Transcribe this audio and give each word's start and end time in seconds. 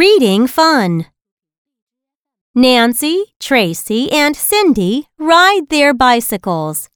Reading 0.00 0.46
fun. 0.46 1.04
Nancy, 2.54 3.34
Tracy, 3.38 4.10
and 4.10 4.34
Cindy 4.34 5.08
ride 5.18 5.68
their 5.68 5.92
bicycles. 5.92 6.88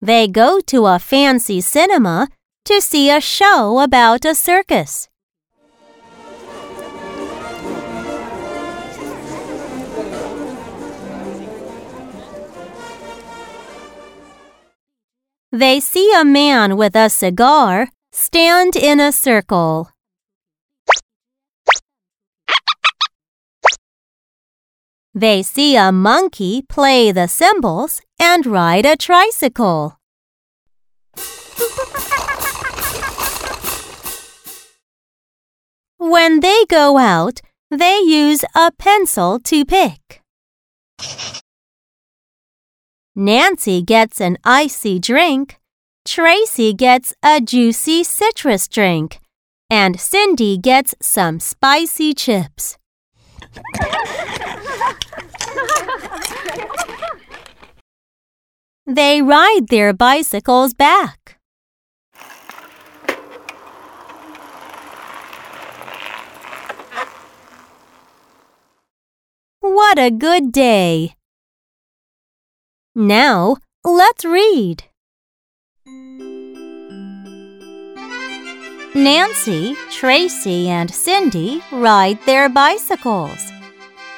They 0.00 0.26
go 0.28 0.60
to 0.60 0.86
a 0.86 0.98
fancy 0.98 1.60
cinema 1.60 2.28
to 2.64 2.80
see 2.80 3.10
a 3.10 3.20
show 3.20 3.80
about 3.80 4.24
a 4.24 4.34
circus. 4.34 5.10
They 15.52 15.80
see 15.80 16.12
a 16.14 16.26
man 16.26 16.76
with 16.76 16.94
a 16.94 17.08
cigar 17.08 17.88
stand 18.12 18.76
in 18.76 19.00
a 19.00 19.10
circle. 19.10 19.90
They 25.14 25.42
see 25.42 25.74
a 25.74 25.90
monkey 25.90 26.60
play 26.68 27.12
the 27.12 27.28
cymbals 27.28 28.02
and 28.20 28.44
ride 28.44 28.84
a 28.84 28.94
tricycle. 28.94 29.96
When 35.96 36.40
they 36.40 36.66
go 36.68 36.98
out, 36.98 37.40
they 37.70 38.00
use 38.00 38.44
a 38.54 38.70
pencil 38.72 39.40
to 39.40 39.64
pick. 39.64 40.20
Nancy 43.20 43.82
gets 43.82 44.20
an 44.20 44.38
icy 44.44 45.00
drink, 45.00 45.58
Tracy 46.04 46.72
gets 46.72 47.12
a 47.20 47.40
juicy 47.40 48.04
citrus 48.04 48.68
drink, 48.68 49.18
and 49.68 49.98
Cindy 49.98 50.56
gets 50.56 50.94
some 51.02 51.40
spicy 51.40 52.14
chips. 52.14 52.78
they 58.86 59.20
ride 59.20 59.66
their 59.68 59.92
bicycles 59.92 60.72
back. 60.74 61.40
What 69.58 69.98
a 69.98 70.12
good 70.12 70.52
day! 70.52 71.17
Now, 72.98 73.58
let's 73.84 74.24
read. 74.24 74.82
Nancy, 78.92 79.76
Tracy, 79.88 80.68
and 80.68 80.90
Cindy 80.90 81.62
ride 81.70 82.18
their 82.26 82.48
bicycles. 82.48 83.52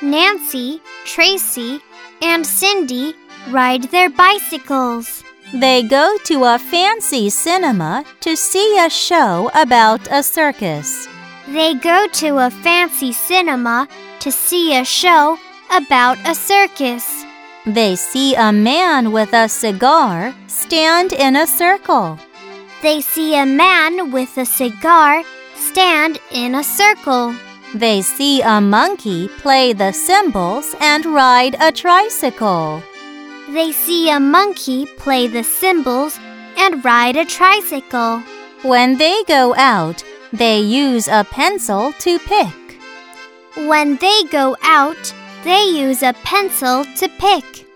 Nancy, 0.01 0.81
Tracy, 1.05 1.83
and 2.23 2.47
Cindy 2.47 3.13
ride 3.51 3.83
their 3.91 4.09
bicycles. 4.09 5.25
They 5.53 5.83
go 5.83 6.17
to 6.25 6.45
a 6.45 6.59
fancy 6.59 7.29
cinema 7.29 8.07
to 8.21 8.35
see 8.35 8.79
a 8.79 8.89
show 8.89 9.51
about 9.55 10.09
a 10.11 10.23
circus. 10.23 11.07
They 11.49 11.75
go 11.75 12.07
to 12.15 12.39
a 12.39 12.49
fancy 12.49 13.13
cinema 13.13 13.89
to 14.21 14.33
see 14.33 14.75
a 14.75 14.87
show 14.87 15.39
about 15.71 16.17
a 16.27 16.35
circus. 16.35 17.20
They 17.67 17.95
see 17.95 18.35
a 18.35 18.53
man 18.53 19.13
with 19.13 19.35
a 19.35 19.49
cigar 19.49 20.35
stand 20.47 21.13
in 21.13 21.37
a 21.37 21.47
circle. 21.47 22.19
They 22.83 23.03
see 23.03 23.37
a 23.37 23.45
man 23.45 24.11
with 24.11 24.39
a 24.39 24.47
cigar 24.47 25.23
stand 25.55 26.19
in 26.31 26.55
a 26.55 26.65
circle. 26.65 27.35
They 27.75 28.01
see 28.01 28.41
a 28.41 28.63
monkey 28.63 29.29
play 29.29 29.75
the 29.75 29.93
cymbals 29.93 30.75
and 30.81 31.05
ride 31.05 31.55
a 31.61 31.71
tricycle. 31.71 32.83
They 33.51 33.73
see 33.73 34.09
a 34.09 34.19
monkey 34.19 34.87
play 34.97 35.27
the 35.27 35.45
cymbals 35.45 36.19
and 36.57 36.83
ride 36.83 37.17
a 37.17 37.27
tricycle. 37.27 38.23
When 38.63 38.97
they 38.97 39.23
go 39.25 39.55
out, 39.57 40.03
they 40.33 40.61
use 40.61 41.09
a 41.09 41.25
pencil 41.25 41.93
to 42.01 42.19
pick. 42.21 42.81
When 43.55 43.97
they 43.97 44.23
go 44.31 44.57
out, 44.63 45.13
they 45.45 45.65
use 45.65 46.03
a 46.03 46.13
pencil 46.25 46.85
to 46.97 47.09
pick. 47.19 47.67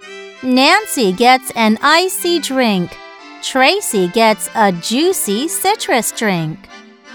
Nancy 0.42 1.12
gets 1.12 1.50
an 1.56 1.78
icy 1.80 2.38
drink. 2.38 2.96
Tracy 3.42 4.08
gets 4.08 4.50
a 4.54 4.72
juicy 4.72 5.48
citrus 5.48 6.12
drink. 6.12 6.58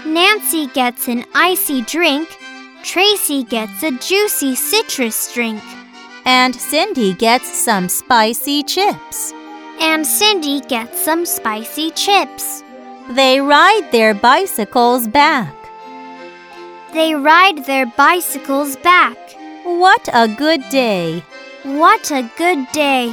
Nancy 0.04 0.66
gets 0.68 1.08
an 1.08 1.24
icy 1.34 1.82
drink. 1.82 2.28
Tracy 2.82 3.44
gets 3.44 3.82
a 3.82 3.92
juicy 3.98 4.54
citrus 4.54 5.32
drink. 5.32 5.62
And 6.24 6.54
Cindy 6.54 7.14
gets 7.14 7.52
some 7.52 7.88
spicy 7.88 8.62
chips. 8.62 9.32
And 9.80 10.06
Cindy 10.06 10.60
gets 10.60 11.00
some 11.00 11.24
spicy 11.26 11.90
chips. 11.92 12.62
They 13.10 13.40
ride 13.40 13.88
their 13.92 14.14
bicycles 14.14 15.08
back. 15.08 15.54
They 16.92 17.14
ride 17.14 17.66
their 17.66 17.86
bicycles 17.86 18.76
back. 18.76 19.16
What 19.62 20.08
a 20.14 20.26
good 20.26 20.66
day! 20.70 21.22
What 21.64 22.10
a 22.10 22.22
good 22.38 22.72
day! 22.72 23.12